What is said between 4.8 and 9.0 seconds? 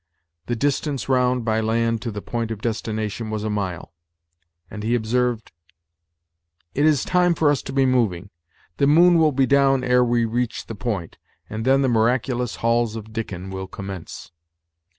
he observed: "It is time for us to be moving; the